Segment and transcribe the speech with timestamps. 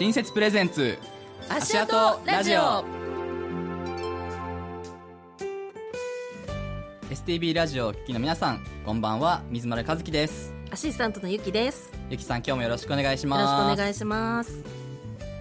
[0.00, 0.96] 新設プレゼンツ
[1.46, 2.82] 足跡ラジオ。
[7.10, 10.54] STB ラジオをお聞きの皆さんこんばんは水丸和樹です。
[10.70, 11.92] アシスタントのゆきです。
[12.08, 14.64] ゆきさん今日もよろしくお願いしよろしくますお願いします。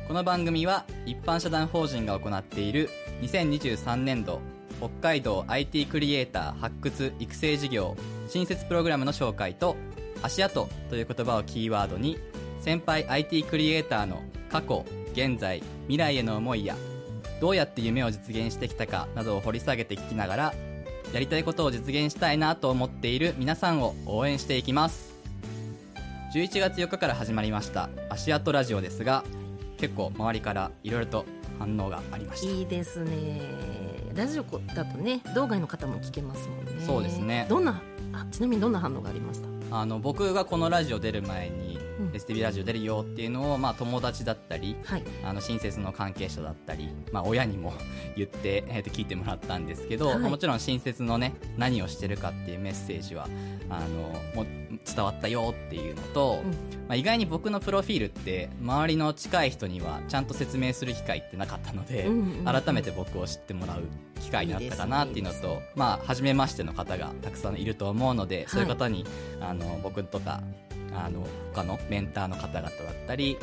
[0.10, 2.90] この番組は一般社団法人が行っている
[3.22, 4.42] 2023年度
[4.80, 7.96] 北海道 IT クリエイター発掘育成事業
[8.28, 9.78] 新設プログラムの紹介と
[10.22, 12.18] 足跡という言葉をキーワードに
[12.60, 14.22] 先輩 IT クリエイターの
[14.52, 16.76] 過去現在未来への思いや
[17.42, 20.54] どうやって夢を実現してきたかなどを掘り下げて聞きながら
[21.14, 25.10] やりたいことを実現したいなと思っている皆さんを応援していきます。
[26.36, 29.24] 11月4日から始まりました足跡ラジオですが
[29.80, 31.26] 結構周りからいろいろと
[31.58, 32.48] 反応がありました。
[32.54, 33.42] いいですね。
[34.14, 34.44] ラジオ
[34.76, 36.72] だとね道外の方も聞けますもんね。
[36.86, 37.48] そうですね。
[37.50, 37.82] どんな
[38.14, 39.40] あちなみにどんな反応がありまし
[39.72, 39.80] た？
[39.80, 41.79] あの僕がこのラジオ出る前に、うん
[42.14, 45.04] STB ラジオ出るよっていうのを、まあ、友達だったりはい。
[45.24, 47.74] あの親切の関係者だったり、まあ、親にも
[48.16, 50.20] 言って、えーと聞いてもらったんですけど、はい。
[50.20, 53.28] まあもちろん親切のね何をしてるかっていうメッセージは
[53.70, 54.46] あのもう
[54.86, 56.52] 伝わったよっていうのと、うん。
[56.88, 63.84] まあ、意外に僕のプロフィールって周りの近い人にはちゃんと説明する機会ってなかったので、うんうんうん改めて僕を知ってもらう
[64.22, 65.70] 機会になったかなっていうのとね。
[65.76, 69.06] まあ初めましての方がたくさんいると思うので、そういう方に
[69.40, 70.42] あの僕とか
[70.94, 72.72] あの他のメンターの方々だっ
[73.08, 73.38] たり、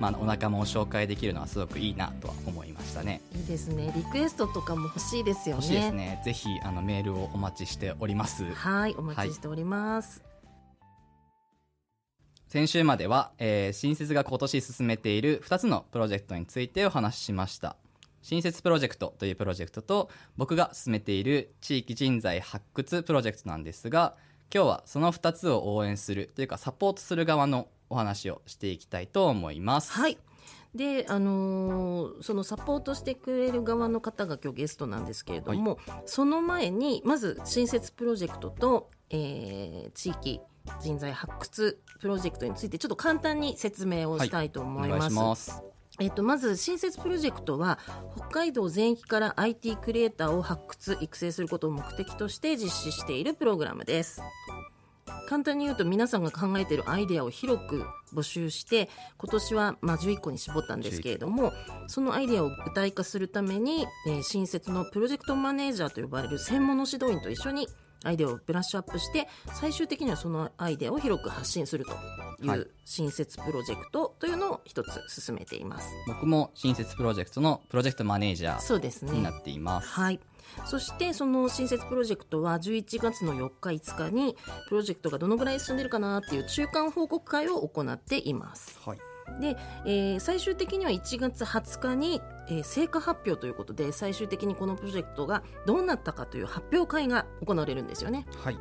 [0.00, 3.20] まあ、お仲間を紹介できるのはすごくいいなとは思いましたね。
[3.36, 3.92] いいですね。
[3.96, 5.62] リクエストとかも欲しいですよね。
[5.62, 6.22] 欲しいですね。
[6.24, 8.44] ぜひあのメールをお待ちしております。
[8.54, 10.22] はいお待ちしております、
[12.48, 17.76] 先週までは、えー新設が今年進めている2つのプロジェクトについてお話ししました。
[18.22, 24.16] 新設プロジェクトというプロジェクトと僕が進めている地域人材発掘プロジェクトなんですが
[24.52, 29.92] 今日はその2つを応援するというかサポートする側のお話をしていきたいと思います。
[29.92, 30.18] はい。
[30.74, 40.40] であのーそのサポートしてくれる側の方が今日ゲストなんですけれども、その前にまず新設プロジェクトと、えー地域
[40.80, 44.96] 人材発掘プロジェクトについてちょっと簡単に説明をしたいと思います。
[44.96, 47.78] お願いしますえっと、まず新設プロジェクトは
[48.16, 54.22] 北海道全域から IT クリエイターを発掘育成することを目的として実施しているプログラムです。
[55.28, 58.88] 簡単に言うと皆さんが考えているアイデアを広く募集して
[59.18, 61.52] 今年はまあ11個に絞ったんですけれども
[61.86, 67.68] そのアイデアを具体化するために、えー新設のプロジェクトマネージャーと呼ばれる専門の指導員と一緒に
[68.04, 71.92] アイデアをブラッシュアップして最終的にはそのアイデアを広く発信すると
[72.42, 75.88] いはいう新設プロジェクトというのを一つ進めています。
[76.06, 80.20] 僕も新設プロジェクトのプロジェクトマネージャーになっています、はい。
[80.64, 84.36] そしてその新設プロジェクトは11月の4日5日に
[84.68, 88.78] プロジェクトがどのぐらい進んでるかなっていう中間報告会を行っています。
[88.84, 88.98] はい
[89.40, 98.26] で、えー最終的には1月20日に、えー成果発表ということで最終的にこのプロジェクトがどうなったかという発表会が行われるんですよね。
[98.36, 98.58] はい、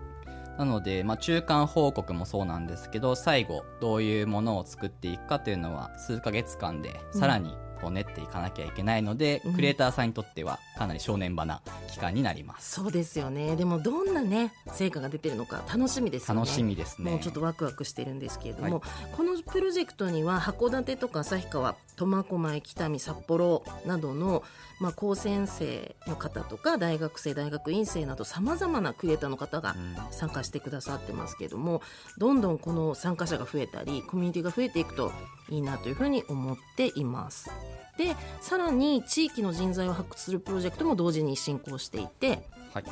[0.57, 9.53] なので、まあ、中間報告もそうなんですけど最後どういうものを作っていくかというのは数ヶ月間でうんさらにこう練っていかなきゃいけないので、うん。
[9.53, 11.61] クリエイターさんにとってはかなり正念場な
[11.91, 12.75] 期間になります。
[12.75, 13.55] そうですよね。
[13.55, 16.41] でもどんなね成果が出てるのか楽しみですよね。
[16.41, 17.11] 楽しみですね。
[17.11, 18.81] もうちょっとワクワクしてるんですけれども、
[19.15, 24.43] このプロジェクトには函館とか旭川苫小牧北見札幌などの、
[24.79, 29.97] まあ、高専生の方とか大学生大学院生などさまざまなクリエイターの方がうん。
[30.11, 31.81] 参加してくださってますけれども
[32.17, 35.11] どんどんこの参加者が増えたりコミュニティが増えていくと
[35.49, 37.49] いいなというふうに思っています。
[37.97, 42.43] でさらに地域の人材を発掘するプロジェクトも同時に進行していて
[42.73, 42.83] はい、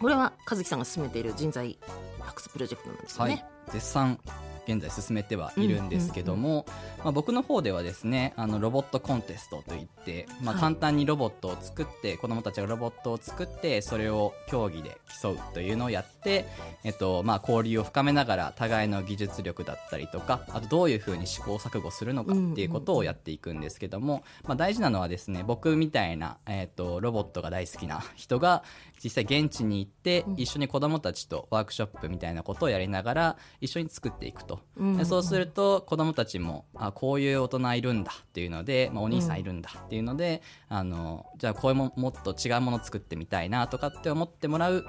[0.00, 1.78] これは和樹さんが進めている人材
[2.18, 4.18] 発掘プロジェクトなんですよはいね。、絶賛
[4.68, 6.66] 現在進めてはいるんですけども、
[6.98, 10.62] まあ、僕の方ではですねあのロボットコンテストといって、まあ、はい。
[10.62, 16.46] 簡単にロボットを作って、子どもたちがロボットを作ってそれを競技で競うというのをやって、
[16.84, 28.62] えっとまあ、交流を深めながら互いの技術力だったりとかあとどういうふうに試行錯誤するのかっていうことをやっていくんですけども、まあ、大事なのはですね僕みたいな、えっとロボットが大好きな人が
[29.02, 44.84] 実際現地に行って一緒に子どもたちとワークショップみたいなことをやりながら一緒に作っていくと、うんでそうすると子どもたちもあこういう大人いるんだっていうので、まあ、お兄さんいるんだっていうので、あのじゃあこういうももっと違うものを作ってみたいなとかって思ってもらう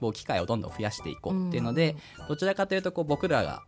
[0.00, 1.96] こう機会をどんどん増やしていこうっていうので、
[2.28, 3.62] どちらかというとこう僕らが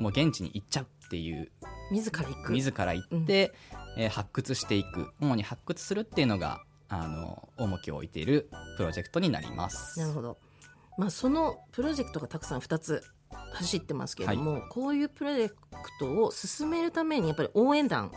[0.00, 1.50] もう現地に行っちゃうっていう
[1.90, 2.52] 自ら行く。
[2.52, 3.52] 自ら行って、
[3.96, 9.98] えー発掘していく主に発掘するっていうのがあの重きを置いているプロジェクトになります。
[9.98, 10.38] なるほど、
[10.98, 13.02] まあ、そのプロジェクトがたくさん2つ
[13.56, 15.54] 走ってますけれども、こういうプロジェク
[15.98, 18.12] トを進めるためにやっぱり応援団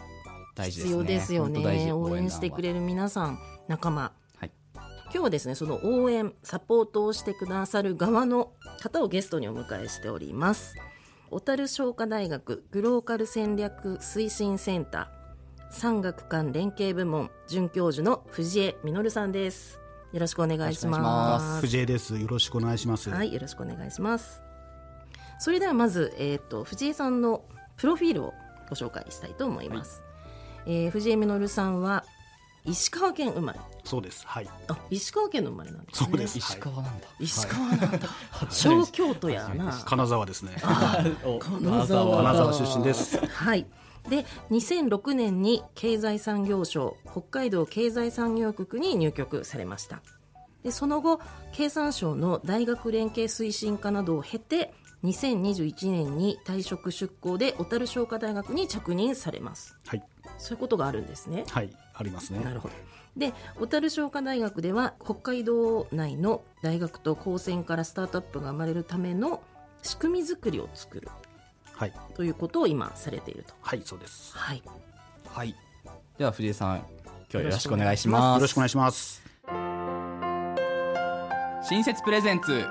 [0.55, 0.97] 大事ですね。
[0.97, 1.85] 必要ですよ本当大事。
[1.85, 3.39] ね応援してくれる皆さん。
[3.67, 4.51] 仲間はい。
[4.75, 8.51] 今日はですねその応援サポートをしてくださる側の
[8.81, 10.75] 方をゲストにお迎えしております。
[11.31, 19.79] 小樽商科大学グローカル戦略推進センター産学官連携部門准教授の藤江実さんです。
[20.11, 21.61] よろしくお願いします。
[21.61, 22.17] 藤江です。
[22.17, 23.09] よろしくお願いします。
[23.11, 24.48] はいよろしくお願いします
[25.39, 27.43] それではまず、えー、と藤江さんの
[27.77, 28.33] プロフィールを
[28.69, 30.03] ご紹介したいと思います、
[30.65, 32.03] えー藤江実さんは
[32.65, 33.59] 石川県生まれ。
[33.83, 34.25] そうです。
[34.27, 34.49] はい。
[34.67, 36.07] あ石川県の生まれなんですね。
[36.09, 36.37] そうです。
[36.37, 36.59] 石はい。
[36.59, 38.09] 川なんだ、石川なんだ。
[38.51, 39.71] 小京都やな。
[39.85, 40.55] 金沢ですね。
[41.23, 42.17] お金沢。
[42.17, 43.25] 金沢出身です。
[43.25, 43.65] はい。
[44.09, 50.01] で2006年に経済産業省北海道経済産業局に入局されました。
[50.63, 51.19] でその後
[51.53, 54.73] 経産省の大学連携推進課などを経て
[55.03, 60.03] 2021年に退職出向で小樽商科大学に着任されますはい。
[60.37, 61.69] そういうことがあるんですねはい。
[61.93, 62.39] ありますね。
[62.43, 62.73] なるほど
[63.17, 69.41] で小樽商科大学では北海道内の大学と高専からスタートアップが生まれるための
[69.81, 71.09] 仕組み作りを作る
[71.73, 71.93] はい。
[72.13, 74.37] ということを今されているとはい、そうです。
[74.37, 74.61] はい
[75.29, 75.55] はい
[76.17, 76.85] では藤井さん今
[77.29, 79.23] 日はよろしくお願いしますよろしくお願いします。
[81.61, 82.65] 新設プレゼンツ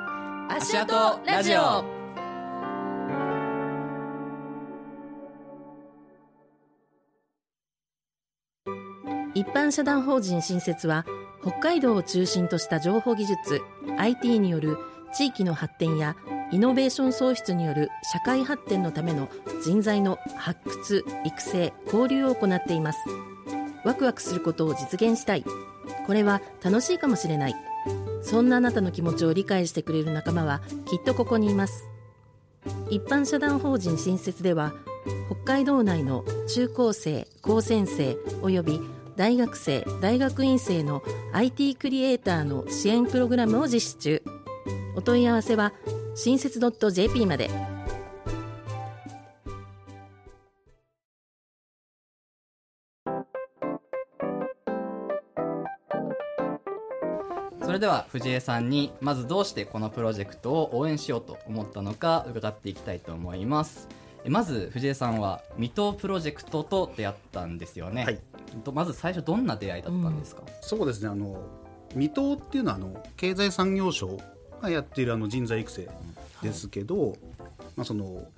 [0.51, 2.08] 足跡ラジオ
[9.39, 11.07] 一般社団法人新設は
[11.43, 13.63] 北海道を中心とした情報技術
[13.97, 14.79] IT による
[15.15, 16.17] 地域の発展や
[16.51, 19.29] イノベーション創出による社会発展のための
[19.63, 22.99] 人材の発掘育成交流を行っています。
[23.85, 25.45] ワクワクすることを実現したい。
[26.09, 27.55] これは楽しいかもしれない。
[28.23, 31.85] そんなあなたの気持ちを理解してくれる仲間はきっとここにいます。
[32.91, 34.75] 一般社団法人新設では
[35.31, 38.81] 北海道内の中高生高専生および
[39.19, 44.23] 大学生大学院生の IT クリエイターの支援プログラムを実施中。
[44.95, 45.73] お問い合わせは
[46.15, 47.51] 新設 .jp まで。
[57.65, 63.89] それでは藤江さんにまずどうしてこのプロジェクトを応援しようと思ったのか伺っていきたいと思います。
[64.25, 68.17] えまず藤江さんは水戸プロジェクトと出会ったんですよね、はい。
[68.17, 68.38] と
[68.73, 71.09] まず最初どんな出会いだったんですか、そうですね。
[71.09, 71.43] あの、
[71.95, 74.19] 水戸っていうのは、あの、経済産業省
[74.61, 75.89] がやっているあの人材育成
[76.43, 77.17] ですけど、
[77.77, 78.29] まあ、その、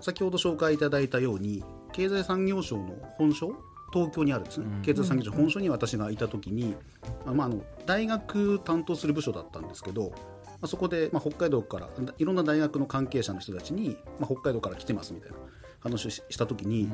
[0.00, 3.52] 先ほど紹介いただいたように、経済産業省の本省
[3.92, 4.82] 東京にあるですね、うん。
[4.82, 6.76] 経済産業省本省に私がいた時に、
[7.26, 11.88] あまあ、あの大学担当する部署だったんですけど、まあ、そこで、まあ、北海道から
[12.18, 15.38] いろんな大学の関係者の人たちに、まあ、北海道から来てますみたいな
[15.80, 16.88] 話をしした時に、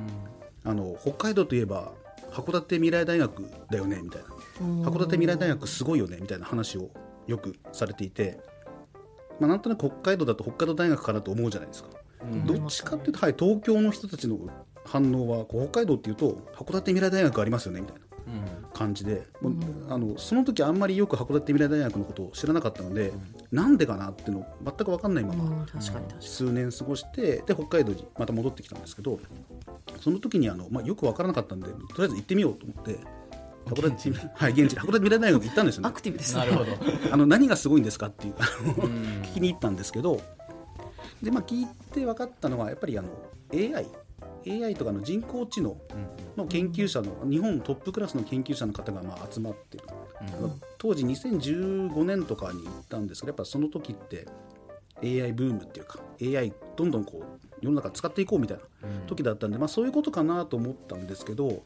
[0.64, 1.92] あの北海道といえば
[2.36, 4.28] 函館未来大学だよねみたいな。
[4.84, 6.90] 函館未来大学すごいよねみたいな話を
[7.26, 8.38] よくされていて、
[9.38, 11.90] まあ、なんとなく北海道だと北海道大学かなと思うじゃないですか、
[12.46, 14.38] どっちかっていうと、はい、東京の人たちの
[14.84, 18.05] 反応はこう北海道っていうと函館未来大学ありますよねみたいな
[18.72, 19.54] 感じで、もう
[19.88, 23.12] あのその時あんまりよく函館未来大学のことを知らなかったので、
[23.52, 25.66] なんでかなっていうの全く分かんないまま、
[26.20, 29.18] 数年過ごしてで北海道にまた戻ってきたんですけど
[30.00, 32.98] その時にあの、まあ、よく分からなかったんでとりあえず行ってみようと思って
[33.66, 35.88] 函館はい、現地函館未来大学行ったんですよね。
[35.88, 36.40] アクティブですね。
[36.40, 36.70] なるほど。
[37.10, 40.20] あの何がすごいんですかっていう聞きに行ったんですけど
[41.20, 43.08] で、まあ、聞いて分かったのはやっぱりあの
[43.52, 43.86] AI
[44.46, 45.76] AI とかの人工知能
[46.36, 49.84] の研究者の日本トップクラスの研究者の方がまあ集まってる、
[50.78, 54.26] 当時2015年とかに行ったんですけどやっぱその時って
[55.02, 58.62] AI ブームっていうか AI どんどんこう世の中使っていこうみたいな
[59.06, 61.62] 時だったんで、まあ、そういうことかなと思ったんですけど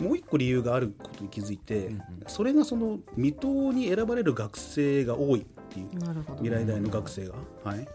[0.00, 1.90] もう一個理由があることに気づいて、
[2.26, 5.88] それがその水戸に選ばれる学生が多いっていう
[6.36, 7.34] 未来大の学生が。
[7.64, 7.86] はい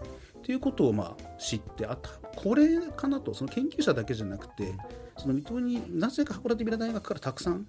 [0.45, 3.33] っていうことをまあ知ってあたこれかなと。
[3.33, 4.75] その研究者だけじゃなくて
[5.17, 7.65] その水戸になぜか函館未来大学からたくさん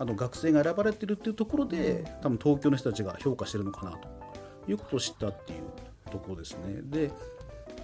[0.00, 4.08] あの学生が選ばれてるっていうところで多分東京の人たちが評価してるのかなと。
[4.66, 6.80] いうことを知ったっていうところですね。
[6.82, 7.12] で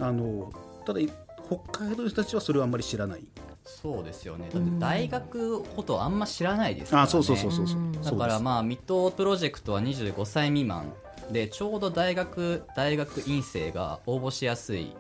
[0.01, 0.53] あの
[0.85, 1.01] ただ
[1.47, 3.25] 北海道の人たちはそれをあんまり知らない。
[3.65, 4.51] そうですよね。
[4.53, 10.93] だって大学ことあんま知らないですから、ね、あそうそうそうそうだからまあ水戸プロジェクトは25歳未満
[11.31, 14.95] でちょうど大学大学院生が応募しやすい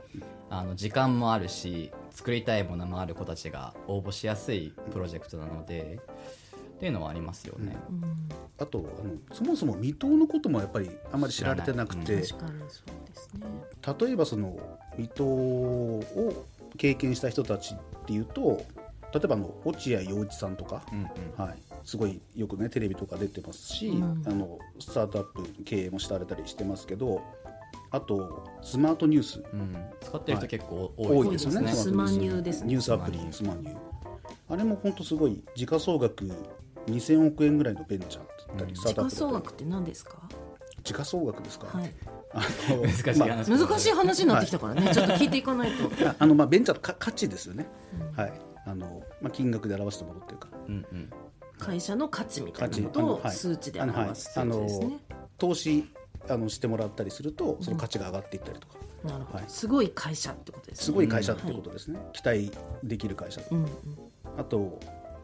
[0.50, 6.00] あの時間もあるし作りたいものもある子たちが応募しやすいプロジェクトなので
[6.76, 7.76] っていうのはありますよね、
[8.59, 13.47] あとあのそもそも水戸のこともやっぱりあんまり知られてなくて、確かにそうですね。
[14.07, 14.59] 例えばその
[14.99, 18.64] 水戸を経験した人たちっていうと
[19.14, 21.07] 例えばあの落合陽一さんとか、うんうん。
[21.37, 24.23] はい、すごいよくねテレビとか出てますし、うん。
[24.26, 27.23] あのスタートアップ経営もされたりしてますけど
[27.91, 29.45] あとスマートニュース。
[29.53, 29.76] うん。
[30.00, 31.83] 使ってる人結構多多いですすねいでよね。
[31.83, 32.69] スマニューですね。
[32.69, 33.76] ニュースアプリスマニュー。
[34.49, 36.31] あれも本当すごい時価総額
[36.87, 40.19] 2000億円ぐらいのベンチャーだったり、スター時価総額って何ですか？
[40.83, 41.93] 時価総額ですか、はい。
[42.33, 46.09] あの 難しいまあ話難しい話になってきたからね、ちょっと聞いていかないと。
[46.09, 47.67] ああのまあベンチャーのか価値ですよね、
[48.17, 48.33] はい。
[48.67, 50.49] あのまあ、金額で表したものっていうか。
[50.69, 51.11] うんうん
[51.58, 54.99] 会社の価値みたいなことをはい数値で表すってやつですね、
[55.38, 55.90] 投資
[56.28, 59.44] あのしてもらったりするとその価値が上がっていったりとか、なるほど、はい。
[59.49, 60.84] すごい会社ってことですね。
[60.84, 62.50] すごい会社ってことですね、期待
[62.82, 63.40] できる会社。
[63.50, 63.68] うんうん。
[64.38, 64.80] あと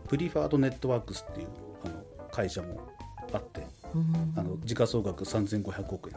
[0.08, 1.49] プリファードネットワークスっていう
[1.84, 1.94] あの
[2.30, 2.80] 会社も
[3.32, 4.32] あってうん。
[4.37, 6.16] あの時価総額3500億円、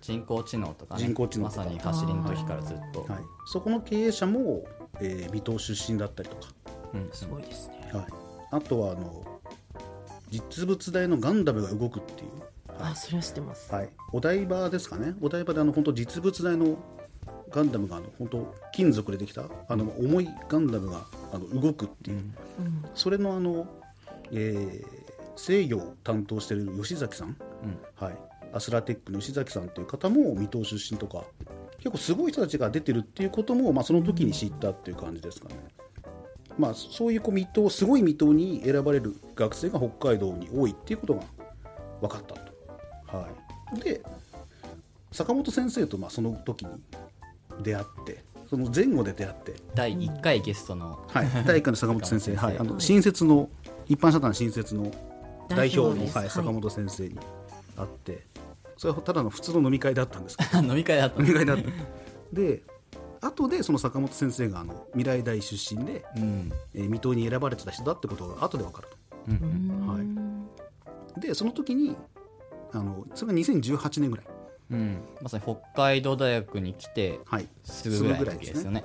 [0.00, 1.64] 人工知能とかね人工知能とか。
[1.64, 4.64] まさに走りの時からずっと、はい、そこの経営者も、
[5.00, 6.52] えー、水戸出身だったりとか、
[6.94, 7.10] うん。
[7.12, 7.90] すごいですね。
[7.92, 8.06] はい、
[8.50, 9.40] あとはあの
[10.30, 12.28] 実物大のガンダムが動くっていう、
[12.78, 13.72] あそれは知ってます。
[13.72, 15.14] はい、お台場ですかね。
[15.20, 16.76] お台場であの本当実物大の
[17.50, 22.20] ガンダムがあの本当金属でできたあの重いガンダムがあの動くっていう、う
[22.62, 22.84] ん。
[22.94, 23.66] それのあの、
[24.32, 27.36] えー制御を担当している吉崎さん、
[27.94, 28.18] はい、
[28.52, 31.24] アスラテックの吉崎さんという方も水戸出身とか
[31.78, 35.54] 結構すごい人たちが出てるっていうことも、まあ、その時に知ったっていう感じですかね。
[36.58, 41.22] まあ、そういうこう水戸すごい水戸に選ばれる学生が北海道に多いっていうことが
[42.00, 43.16] 分かったと。
[43.16, 43.28] は
[43.76, 44.02] い、で
[45.12, 46.72] 坂本先生とまあその時に
[47.62, 49.54] 出会ってその前後で出会って。
[49.74, 53.48] 第1回ゲストのはい、第1回の坂本先生、はい、あのはい新設の
[53.86, 54.90] 一般社団新設の
[55.48, 56.16] 代表の、代表です。
[56.16, 57.18] はいはい、坂本先生に
[57.76, 58.26] 会って、
[58.76, 60.58] それはただの普通の飲み会だったんですけど。
[60.62, 61.62] 飲み会だった飲み会だった。
[62.32, 62.62] で
[63.20, 66.52] 後でその坂本先生があの未来大出身で、うん。
[66.74, 68.88] えー水戸に選ばれてた人だってことが後で分かる
[69.28, 69.86] うんうん。
[69.86, 70.02] は
[71.10, 71.14] い。
[71.14, 71.96] とでその時に
[72.72, 74.26] あのそれが2018年ぐらい、
[74.70, 75.00] うん。
[75.22, 78.84] まさに北海道大学に来てはい、すぐぐらいですよね。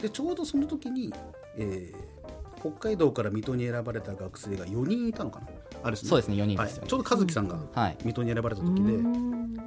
[0.00, 1.12] でちょうどその時に、
[1.56, 2.18] えー
[2.60, 5.46] 北海道から水戸に選ばれた学生が4人いたのかな。
[5.84, 6.08] あれですね。
[6.08, 6.88] そうですね4人はい、ですよね。
[6.88, 7.96] ちょうど和樹さんがはい。
[8.02, 8.92] 水戸に選ばれた時で、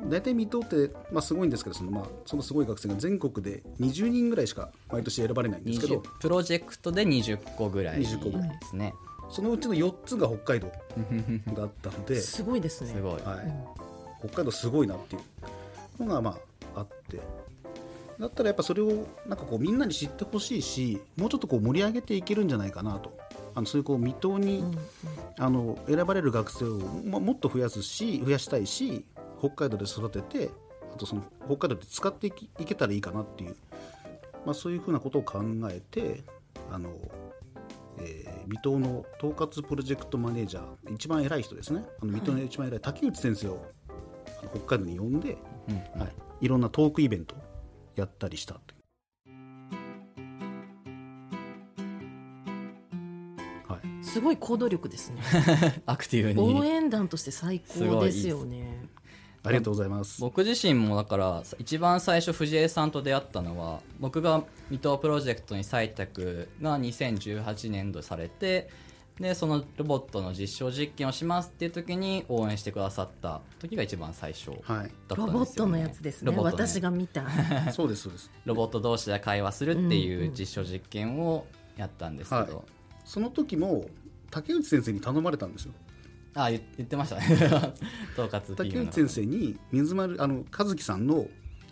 [0.09, 8.49] 大体水戸って、まあ、すごいんですけどその,、まあ、そのすごい学生が全国で20人ぐらいしか毎年選ばれないんですけど20プロジェクトで20個ぐらい20個ぐらい。
[8.49, 8.93] ですね。
[9.29, 10.67] そのうちの4つが北海道
[11.55, 12.91] だったので、 すごいですね。
[12.93, 13.21] すごい。
[13.21, 15.19] はい、北海道すごいなってい
[15.99, 16.37] うのがま
[16.75, 17.19] ああって。
[18.19, 23.17] だったらやっぱそれをなんかこうみんなに知ってほしいしもうちょっとこう盛り上げていけるんじゃないかなと。
[23.53, 24.63] あのそういうこう水戸に、
[25.37, 29.03] あの選ばれる学生を、まあ、もっと増やすし増やしたいし
[29.41, 30.51] 北海道で育てて
[30.93, 33.55] あとその北海道で使っていけたらいいかなっていう、
[34.45, 36.23] まあ、そういうふうなことを考えて
[36.71, 36.91] あの、
[37.99, 41.85] えー水戸の統括プロジェクトマネージャー一番偉い人ですね。
[42.01, 43.65] あの水戸の一番偉い竹内先生を
[44.41, 45.37] あの北海道に呼んで、
[45.69, 47.37] うんはい、いろんなトークイベントを
[47.95, 48.81] やったりしたという。
[53.71, 54.03] はい。
[54.03, 55.21] すごい行動力ですね。
[55.85, 58.60] アクティブ応に援団として最高ですよね
[59.43, 60.21] ありがとうございます。
[60.21, 68.69] 僕自身もだから一番最初藤江さんと出会ったのは僕が水戸プロジェクトに採択が2018年度されて
[69.19, 76.31] でそのロボットの実証実験をしますっていう時に応援してくださった時が一番最初だったんですよ、ね、ロボットのやつですね。
[76.31, 77.25] ロボットね私が見た。
[77.71, 78.31] そうですそうです。
[78.45, 81.45] ロボット同士で会話するっていう実証実験を
[81.77, 82.65] やったんですけど、はい。
[83.05, 83.85] その時も
[84.31, 85.73] 竹内先生に頼まれたんですよ。
[86.33, 87.25] あ言言ってましたね。
[88.13, 91.27] 統括竹内先生に水丸あの和樹さんの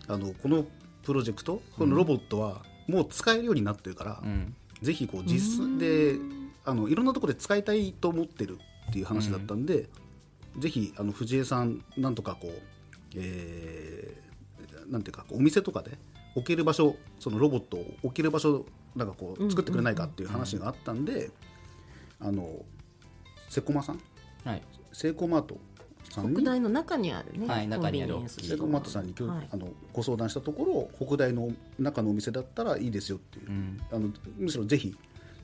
[0.07, 0.65] あのこの
[1.03, 4.55] プロジェクトこのロボットはもう使えるようになってるから、うん。
[4.81, 6.17] ぜひこう実で
[6.63, 8.57] あのいろんなところで使いたいと思ってる
[8.89, 9.89] っていう話だったんで、
[10.57, 12.61] ぜひあの藤江さんなんとかこう、
[13.15, 14.29] えー
[14.89, 15.97] なんていうかお店とかで
[16.35, 21.31] 置ける場所そのロボットを置ける場所なんかこう作ってくれないかっていう話があったんで、
[22.19, 22.65] あの
[23.49, 24.01] セコマさん
[24.45, 24.61] はい。
[24.93, 25.57] セイコーマート
[26.09, 26.35] さんに？
[26.35, 28.13] 北大の中にあるね、はい中にある。
[28.13, 29.47] コンビニエンスストアセイコーマートさんに今日、はい。
[29.51, 33.81] あのご相談したところ北大の中のお店だったらいいですよっていう、うん。
[33.91, 34.95] あのむしろぜひ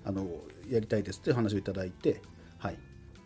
[0.04, 0.28] あの
[0.70, 2.22] やりたいですっていう話をいただいて、
[2.58, 2.78] はい、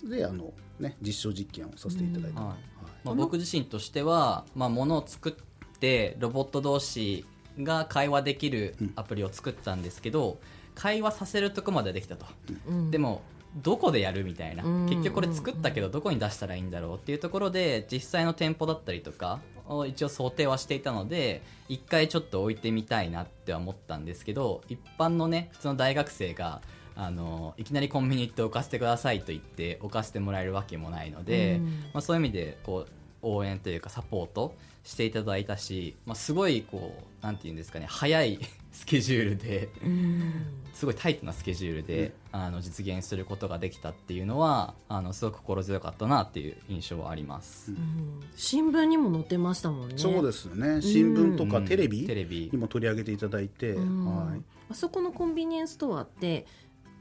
[0.04, 2.50] であの、ね、実証実験をさせていただいた、はい。
[2.50, 2.58] はい。
[3.04, 7.26] まあ、僕自身としては、まあ、物を作ってロボット同士
[7.62, 10.40] が会話できるアプリを作ったんですけど、
[10.76, 12.26] 会話させるとこまでできたと、
[12.68, 12.92] うん。
[12.92, 13.22] でも
[13.56, 26.62] どこでやるみたいな、うん結局これ作ったけどどこに出したらいいんだろうっていうところで実際の店舗だったりとかを一応想定はしていたので一回ちょっと置いてみたいなって思ったんですけど一般のね普通の大学生が
[26.96, 31.66] あのいきなりコンビニ行って置かせてくださいと言って置かせてもらえるわけもないので、うん。
[31.66, 32.92] まあ、そういう意味でこう
[33.22, 34.54] 応援というかサポート
[34.90, 38.40] していただいたし、まあ、すごいこうなんていうんですかね早い
[38.74, 40.34] スケジュールでうん。
[40.74, 47.72] すごいタイトなスケジュールで、あの実現することができたっていうのはあのすごく心強かったなっていう印象はあります。
[47.72, 48.22] うん。
[48.36, 49.96] 新聞にも載ってましたもんね。
[49.98, 51.50] そうですよね新聞とうん。
[51.50, 52.50] かテレビテレビ。
[52.52, 54.06] にも取り上げていただいて、うん。
[54.06, 56.46] はい、あそこのコンビニエンスストアって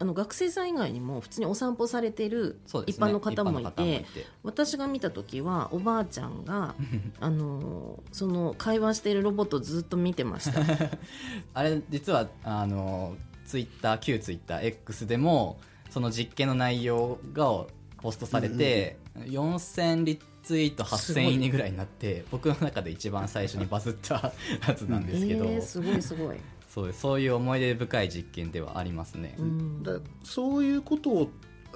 [0.00, 4.04] あの学生さん以外にも普通にお散歩されてる一般の方もいて
[4.44, 6.74] 私が見た時はおばあちゃんが
[7.20, 10.62] あのその会話しているロボットをずっと見てました。
[11.54, 15.58] あれ実はあのツイッター旧ツイッター X でも
[15.90, 17.66] その実験の内容が
[18.00, 24.32] ポストされて、4000リツイートすごい8000いいねぐらいになって僕の中で一番最初にバズった
[24.66, 26.36] やつなんですけど、えー、すごいすごい、
[26.78, 27.00] そうです。
[27.00, 31.30] そういう思い出深い実験ではありますね、うん、だそういうことを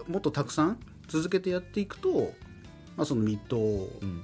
[0.07, 0.79] もっとたくさん
[1.09, 2.33] 続けてやっていくと、
[2.97, 4.21] まあ、そのミッドうん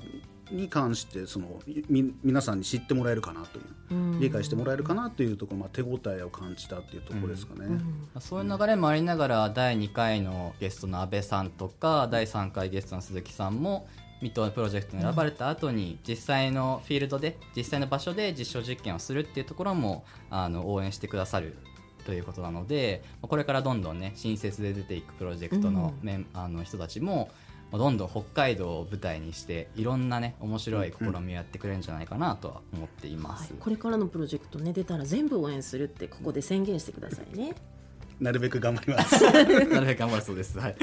[0.51, 4.21] に関してそのみ皆さんに知ってもらえるかなといううん。
[4.21, 7.67] 理解してもらえるかなというところ、まあ、手応えを感じたっていうところですかね。
[7.67, 7.75] うん。
[7.75, 7.81] ま
[8.15, 13.89] あそういう流れもありながら第2回のゲストの安倍さんとか第3回ゲストの鈴木さんも
[14.21, 21.57] 水戸プロジェクトに選ばれた後に実際のフィールドで実際の場所で実証実験をするっていうところもあの応援してくださる
[22.05, 27.31] ということなのでまあこれからどんどんね新設で出ていくプロジェクトのメン、あの人たちも
[27.71, 33.53] まあどんどん北海道を舞台にしていろんなね面白い試みをやってくれるんじゃないかなとは思っています。
[33.61, 37.55] これからのプロジェクトね出たら全部応援するってここで宣言してくださいね
[38.19, 39.23] なるべく頑張ります。
[39.23, 39.47] なる
[39.87, 40.59] べく頑張るそうです。
[40.59, 40.77] はい。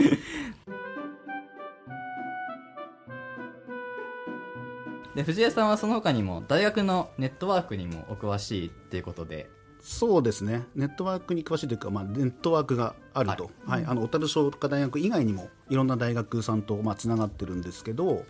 [5.15, 9.49] で藤江さんはその他にも大学のネットワークにもお詳しいっていうことで。
[9.79, 10.63] そうですね。
[10.75, 13.85] ネットワークに詳しいというか、まあ、ネットワークがあると、はい。
[13.85, 18.25] あの小樽商科大学以外にもいろんな大学さんとまあつながってるんですけど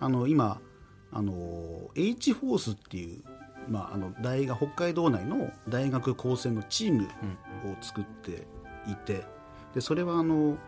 [0.00, 0.60] あの今
[1.12, 3.22] あの H フォースっていう、
[3.68, 7.08] まあ、あの大学北海道内の大学高専のチームを
[7.80, 8.46] 作って
[8.90, 9.24] いて
[9.74, 10.58] でそれはあの、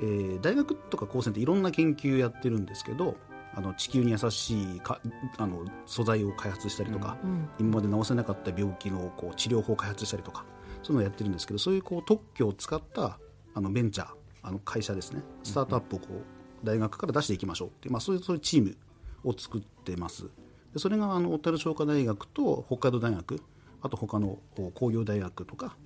[0.00, 3.16] えー大学とか高専っていろんな研究やってるんですけど
[3.56, 5.00] あの地球に優しいか
[5.38, 10.44] あの素材を開発したりとか、うん今まで治せなかった病気のこう治療法を開発したりとか
[10.82, 13.18] そういうのをやってるんですけどそういうこう特許を使った
[13.54, 14.08] あのベンチャー
[14.42, 15.22] あの会社ですね。
[15.42, 18.76] スタートアップをこう大学から出していきましょうってまあ、そういうそういうチーム
[19.24, 20.24] を作ってます。
[20.72, 23.40] でそれがあの小樽商科大学と北海道大学
[23.80, 24.38] あと他の
[24.74, 25.76] 工業大学とか、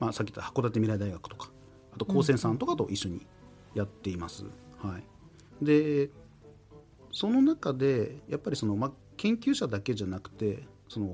[0.00, 1.50] まあ、さっき言った函館未来大学とか
[1.92, 3.26] あと高専さんとかと一緒に
[3.74, 4.44] やっています、
[4.78, 4.98] は
[5.60, 6.08] い、で
[7.12, 11.08] その中でやっぱりその、まあ、研究者だけじゃなくてその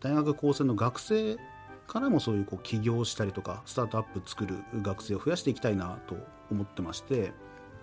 [0.00, 1.36] 大学高専の学生
[1.86, 6.16] からもそういうこう起業したりとかスタートアップ作る学生を増やしていきたいなと
[6.50, 7.32] 思ってまして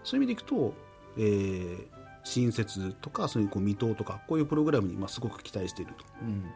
[0.03, 0.73] そういう意味でいくと、
[1.17, 5.93] えー新設とかそういうこう未踏とかこういうプログラムにまあすごく期待している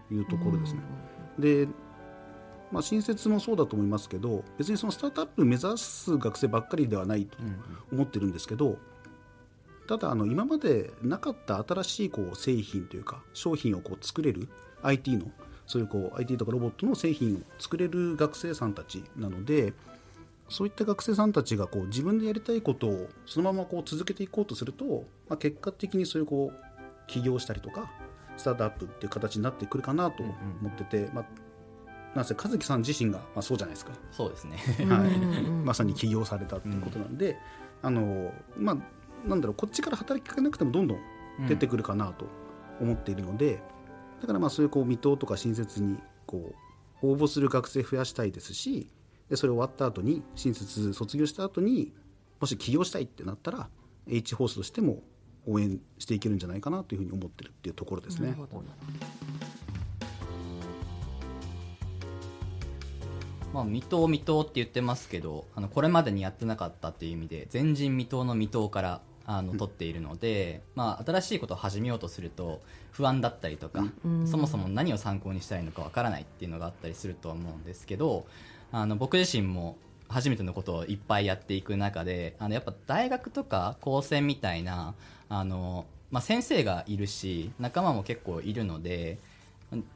[0.10, 0.82] というところですね。
[1.40, 1.68] で
[2.72, 7.38] まあ、新設もそうだと思いますけど別にそのスタートアップ目指す学生ばっかりではないと
[7.92, 8.78] 思ってるんですけど
[9.88, 14.48] ただあの今までなかった新しいこう製品というか商品をこう作れる
[14.82, 15.26] IT の
[15.68, 19.74] そういうこう IT とかロボットの製品を作れる学生さんたちなので
[20.50, 27.92] そういった学生さんたちがこう自分でやりたいことをそのままこう続けていこうとすると、まあ、結果的にそういうこう起業したりとか
[28.38, 30.34] スタートアップっていう形になってくるかなと思
[30.70, 31.26] ってて、まあ、
[32.16, 33.92] なんせ和樹さん自身がまあそうじゃないですか。
[34.12, 34.58] そうですね。
[34.88, 37.38] はい、まさに起業されたっていうことなんで、
[37.82, 38.78] あのまあ
[39.26, 41.00] なんだろうこっちから働きかけなくてもどんどん
[41.48, 42.28] 出てくるかなと
[42.80, 43.62] 思っているので、
[44.22, 46.54] だからまあそういうこう未踏とか新設にこ
[47.02, 48.88] う応募する学生増やしたいですし
[49.30, 51.92] でそれ終わった後に新設卒業した後に
[52.40, 53.70] もし起業したいってなったら
[54.08, 55.04] H ホースとしても
[55.46, 58.36] 応援していけるんじゃないかなというふうに思ってるっていうところですね。
[63.54, 73.86] まあ、未踏未踏って言ってますけどあのこれまでにやってなかったっていう意味で前人未到の未踏からあの取っているので、まあ、新しいことを始めようとすると不安だったりとか、
[74.26, 78.26] そもそも何を参考にしたらいいのかわからないっていうのがあったりするとは思うんですけど
[78.72, 79.78] あの僕自身も
[80.10, 84.94] 初めてのことをいっぱいやっていく中であのやっぱ大学とか高専みたいな
[85.30, 89.18] あの、まあ、先生がいるし仲間も結構いるので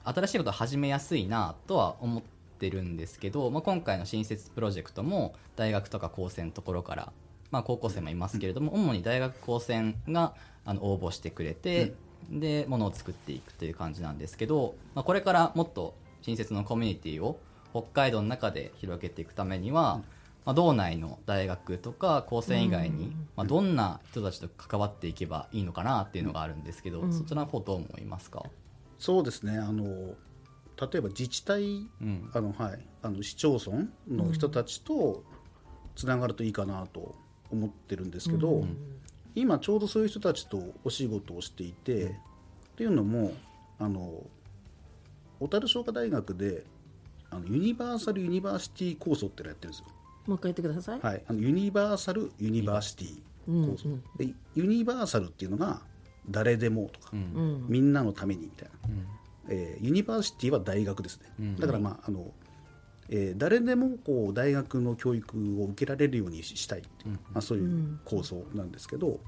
[0.03, 2.23] 新しいことを始めやすいなとは思っ
[2.59, 7.11] てるんですけど、まあ、今回の新設プロジェクトも大学とか高専のところから、
[7.51, 10.33] まあ、高校生もいますけれども、主に大学高専が
[10.65, 11.93] あの応募してくれて、
[12.29, 17.39] でものを作っていくという感じなんですけど、まあ、これからもっと新設のコミュニティを
[17.71, 20.01] 北海道の中で広げていくためには、
[20.45, 28.43] まあ、道内の大学とか高専以外に、まあ、どんな人たちと関わっていけばいいのかなっていうのがあるんですけど、そちらの方どう思いますか？
[28.97, 29.57] そうですね。
[29.57, 32.29] あの例えば自治体、うん。
[32.33, 35.23] あのはい、あの市町村の人たちと
[35.95, 37.15] つながるといいかなと
[37.51, 38.65] 思ってるんですけど、
[39.35, 42.09] 今ちょうどそういう人たちとお仕事をしていて、っ
[42.77, 43.33] ていうのも
[43.79, 44.23] あの
[45.39, 46.63] 小樽商科大学で
[47.29, 49.85] あのユニバーサル・ユニバーシティ構想っていうのをやってるんですよ。
[50.27, 55.81] もう一回言ってください、はい、あのユニバーサル・ユニバーシティ構想、でユニバーサルっていうのが
[56.29, 58.89] 誰でもとか、みんなのためにみたいな、
[59.49, 62.31] えーユニバーシティは大学ですね、だからまああの、
[63.09, 69.19] えー誰でもこう大学の教育を受けられるようにししたいっていう、まあ、そういう構想なんですけど、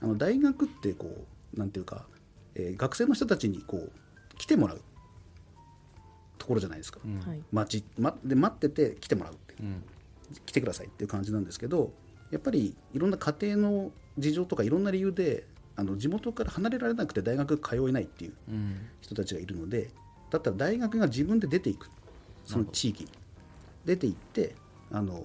[0.00, 2.06] あの大学ってこうなんていうか、
[2.54, 3.92] えー学生の人たちにこう
[4.36, 4.80] 来てもらう
[6.38, 7.40] ところじゃないですか、はい。
[7.52, 9.68] 待ちまで待ってて来てもらうっていう。
[9.68, 9.82] うん。
[10.44, 11.90] 来てくださいっていう感じなんですけど
[12.30, 18.76] やっぱりいろんな家庭の事情とかいろんな理由であの地元から離れられなくて大学通えないっていううん。
[19.00, 19.88] 人たちがいるので
[20.30, 21.88] だったら大学が自分で出ていく
[22.48, 23.10] その地域に。
[23.84, 24.54] 出て行って
[24.90, 25.24] あの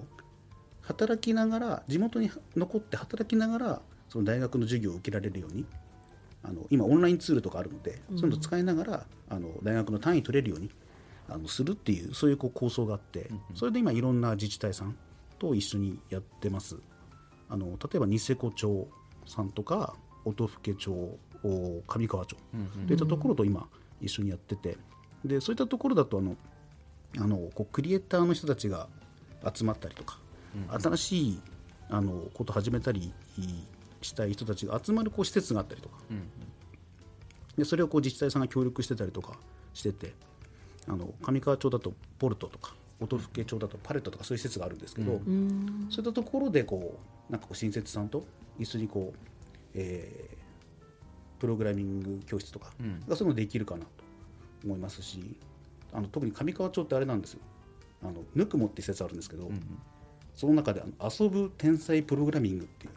[0.81, 5.65] 働きながら地元に残って働きながらその大学の授業を受けられるように
[6.43, 10.69] あの今オンラインツールとかあるので、そういうのを使いながらあの大学の単位取れるように
[11.29, 14.95] あのするっていうそういうこう構想があって、それで今いろんな自治体さん
[15.39, 16.77] と一緒にやってます。
[17.49, 18.87] あの例えばニセコ町
[19.25, 20.91] さんとか音更町
[21.43, 22.35] お上川町。
[22.87, 23.67] といったところと今
[24.01, 24.77] 一緒にやってて。
[25.23, 26.35] でそういったところだとあの
[27.19, 28.87] あのこうクリエイターの人たちが
[29.53, 30.17] 集まったりとか、
[30.81, 31.41] 新しい
[31.89, 33.13] あのこと始めたり
[34.01, 35.95] したい人たちが集まるこう施設があったりとか、
[37.57, 39.37] でそれをこう自治体さんが協力してたりとか
[39.73, 40.13] してて
[40.87, 46.99] あの上川町だとポルトとか音更町だとパレットとかそういう施設があるんですけど、そういったところでこ
[47.29, 48.25] うなんかこう新設さんと
[48.57, 49.17] 一緒にこう、
[49.75, 50.43] えー
[51.39, 52.67] プログラミング教室とか
[53.05, 53.87] がそういうのできるかなと
[54.63, 55.35] 思いますし
[55.93, 57.39] あの特に上川町ってあれなんですよ。
[58.03, 59.49] あのぬくもって施設あるんですけど、
[60.33, 62.93] その中であの遊ぶ天才プログラミングっていう。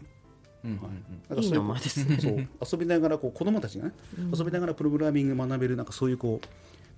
[0.65, 0.91] うんはい。
[1.29, 2.19] なんかそういい名前ですね。
[2.21, 3.93] そう遊びながらこう子供たちがね、
[4.37, 6.47] 遊びながらプログラミング学べるなんかそういうこう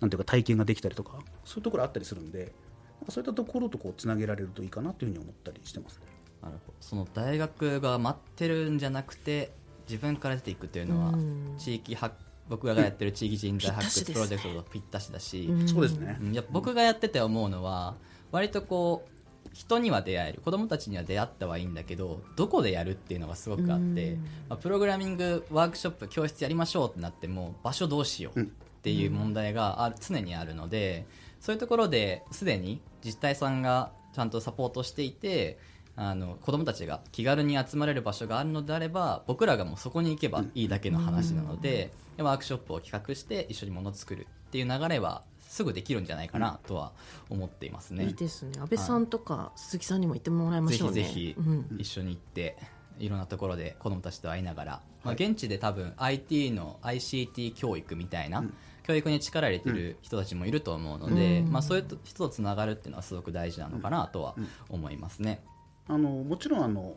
[0.01, 6.03] なんていうか体験ができたりとかそういうところあったりするんでなんかそういったところとこうつなげられるといいかなというふうに思ったりしてますね。
[6.43, 6.75] なるほど。
[6.81, 9.51] その大学が待ってるんじゃなくて
[9.89, 11.55] 自分から出ていくっていうのはうん。
[11.59, 12.15] 地域発
[12.49, 16.33] 僕がやってる地域人材発掘プロジェクトとぴったしだし、そうですね、うん。
[16.33, 17.95] やっぱ僕がやってて思うのは
[18.31, 19.19] 割とこう
[19.53, 24.17] 人には出会える子供たちには出会ったはいいんだけどどこでやるっていうのがすごくあって、
[24.49, 28.45] まあ、プログラミングワークショップ教室やりましょうってなっても場所どうしようっ
[28.83, 31.07] ていう問題がある常にあるので
[31.41, 35.59] そういうところですでに自治体さんがちゃんとサポートしていて
[36.01, 46.93] あの子供たちが気軽に集まれる場所があるのであれば僕らがもうそこに行けばいいだけの話なので、でワークショップを企画して一緒にものを作るっていう流れはすぐできるんじゃないかなとは
[47.29, 48.05] 思っていますね。
[48.05, 48.53] いいですね。
[48.61, 51.03] 安倍さんとか鈴木さんにも行ってもらいまぜしょうね。
[51.03, 51.77] ひぜひうん。
[51.79, 52.57] 一緒に行って、
[53.01, 58.45] いろんなところで子どもたちと会いながら、まあ、現地で多分 IT の ICT 教育みたいな、
[58.85, 64.35] 教育に力入れてる人たちもいると思うので、まあ、そういう人とつながるっていうのはすごく大事なのかなとは
[64.69, 65.43] 思いますね。
[65.89, 66.97] あのもちろんあの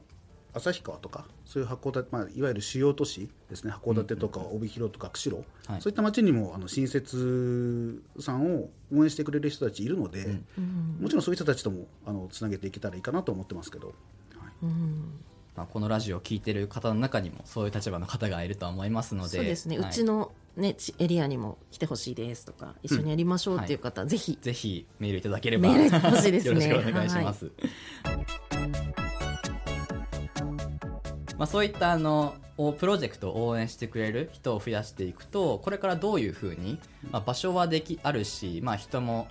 [0.54, 3.72] 旭川とかそういう函館、まあ、いわゆる主要都市ですね。
[3.72, 5.82] 函館とか帯広とか釧路、はい。
[5.82, 10.42] そういった町にもあの新設さんを応援してくれる人たちいるので、
[11.00, 14.66] もちろんそういう人たちともあのつなげていけたらいいかなと思ってますけど、はい。
[15.56, 19.30] まあ、このラジオを聞いてる方の中にもそういう立場の方がいるとは思いますので。
[19.30, 19.90] そうですね、はい。
[19.90, 24.38] うちの、ね、ちエリアにも来てほしいですとか一緒にやりましょうっていう方、ぜひ。
[24.42, 26.68] ぜひメールいただければメール欲しいですね。
[26.68, 27.52] よろしくお願いします。
[31.38, 39.28] まあ、そういったあのおプロジェクトを応援してくれる人を増やしていくとこれからどういうふうに、まあ、場所はできあるし、まあ、人も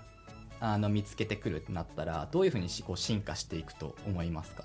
[0.59, 4.64] あの見つけてくるってなったらどういうふうにしこう進化していくと思いますか？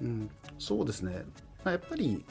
[0.00, 1.26] うん、そうですね、
[1.62, 2.24] まあやっぱり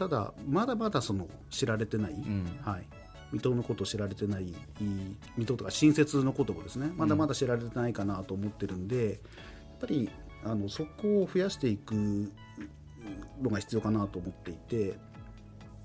[0.00, 2.58] ただまだまだその知られてない、ん。
[2.62, 2.86] はい、
[3.32, 4.54] 水戸のことを知られてないい
[5.36, 6.90] 水戸とか新設のこともですね。
[6.96, 9.18] まだまだ知られてないかなと思ってるんで、やっ
[9.78, 10.08] ぱり
[10.42, 11.92] あのそこを増やしていく
[13.42, 14.94] のが必要かなと思っていて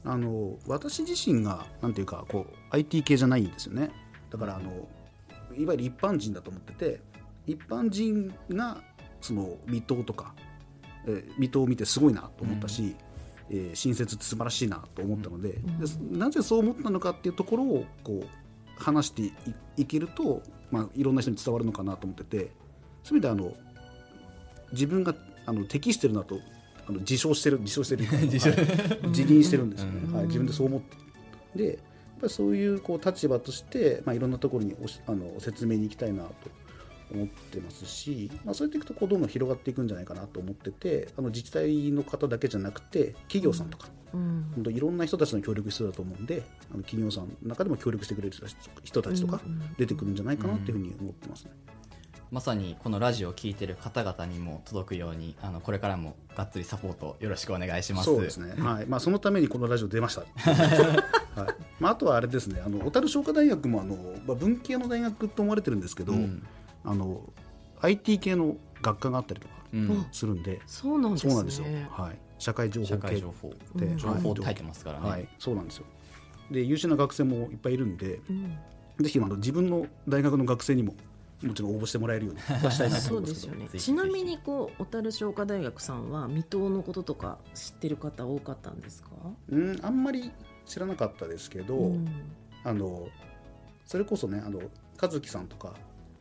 [0.06, 3.92] あの私自身がなんていうかこう IT 系じゃないんですよね。
[4.30, 4.88] だからあの
[5.58, 7.02] いわゆる一般人だと思ってて
[7.46, 8.82] 一般人が
[9.20, 10.34] その水戸とか、
[11.06, 12.96] えー水戸を見てすごいなと思ったし、
[13.50, 15.60] えー新設って素晴らしいなと思ったので,で、
[16.12, 19.34] なぜそう思ったのかっていうところをこう話してい
[19.78, 22.52] いけると、まあ、いろんな人に伝わるのかなと思ってて
[23.04, 23.54] そういう意味であの
[24.72, 26.40] 自分があの適してるなと
[26.88, 30.98] あの自称してる自称してる自 はい自認してるんですよね、はい、自分でそう思って。
[31.56, 31.78] でやっ
[32.22, 36.32] ぱりそういうこう立場として、まあ、いろんなところにおしあの説明に行きたいなと
[37.12, 44.52] 思ってますし、まあ、そうやっていくとこうどんどん広がっていくんじゃないかなと思っててあの自治体の方だけじゃなくて企業さんとか、うん。
[44.56, 49.40] 本当いろんな人たちの協力必要だと思うんであの企業さんの中でも協力してくれる人たち人たちとか
[49.78, 51.52] 出てくるんじゃないかなっていうふうに思ってますね。
[52.32, 58.06] まさにこのラジオを聞いてる方々にも届くようにあのこれからもがっつりサポートよろしくお願いします。
[58.06, 58.86] そうですね、 はい。
[58.88, 60.26] まあ、そのためにこのラジオ出ました、
[61.40, 61.56] はい。
[61.80, 62.62] まあ、あとはあれですね。
[62.66, 66.44] あの小樽商科大学もあの、まあ、文系の大学と思われてるんですけど、うん
[66.86, 67.22] あの
[67.82, 70.08] IT 系の学科があったりとかうん。
[70.12, 71.32] するんで、そうなんですね。
[71.32, 73.54] そうなんですよ、はい、社会情報社系会情報。
[73.76, 75.86] で情報って入ってますからね、はい、そうなんですよ。
[76.52, 78.58] で優秀な学生もいっぱいいるんで、うん。
[79.02, 80.94] ぜひあの自分の大学の学生にも
[81.44, 89.10] もちろん応募してもらえるように出したいなとそ思いますけどうですよねちなみにこう小樽商科大学さんは未踏のこととか知ってる方多かったんですか、
[89.50, 89.80] うん。
[89.84, 90.32] あんまり
[90.66, 92.08] 知らなかったですけど、うん。
[92.64, 93.10] あの
[93.86, 94.62] それこそねあの
[95.00, 95.74] 和樹さんとか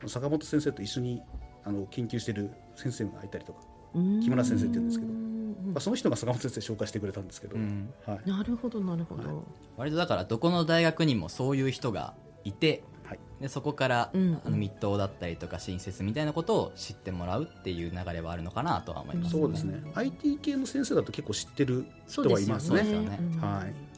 [0.08, 1.22] 坂本先生と一緒に
[1.64, 3.60] あの研究してる先生がいたりとか、
[3.94, 4.20] うん。
[4.20, 5.72] 木村先生って言うんですけどうん。
[5.72, 7.92] まあ、その人が坂本先生紹介してくれたんですけど、うん。
[8.06, 9.44] はいなるほどなるほど、
[9.76, 12.14] 割とだからどこの大学にもそういう人が
[12.44, 14.40] いてはい、でそこから、うん。
[14.44, 19.82] あの密答だったりとか新設みたいなことを知ってもらうっていう流れはあるのかなとは思います、そうですね。
[19.94, 22.82] IT 系の先生だと結構知ってる人はいますね。
[22.82, 23.93] ねうんはい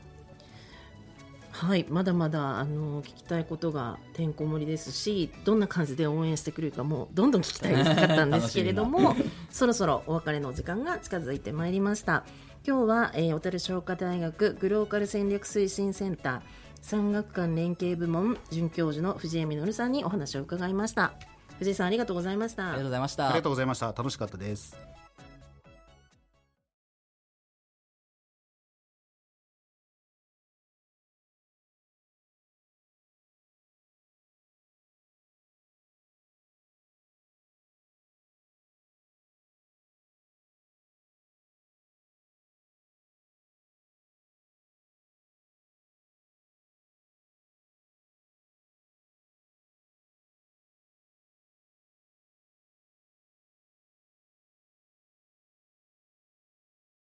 [1.59, 9.17] はい、まだまだあの聞きたいことがてんこ盛りですしどんな感じで応援してくれるかもうどんどん聞きたいかったんですけれども
[9.51, 12.25] そろそろお別れのお時間が近づいてまいりました。
[12.67, 16.41] 今日は、えー、小樽商科大学グローカル戦略推進センター
[16.83, 21.15] 産学官連携部門准教授の藤江実さんにお話を伺いました。
[21.59, 22.65] 藤井さんありがとうございました。
[22.65, 23.29] ありがとうございました。
[23.29, 23.87] ありがとうございました。
[23.87, 24.77] 楽しかったです